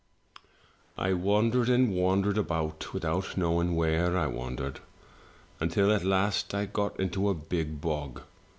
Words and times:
"I 0.97 1.13
wandered 1.13 1.69
and 1.69 1.93
wandered 1.93 2.35
about, 2.35 2.91
without 2.91 3.37
knowing 3.37 3.75
where 3.75 4.17
I 4.17 4.25
wandered, 4.25 4.79
until 5.59 5.91
at 5.91 6.03
last 6.03 6.55
I 6.55 6.65
got 6.65 6.99
into 6.99 7.29
a 7.29 7.35
big 7.35 7.81
bog. 7.81 8.23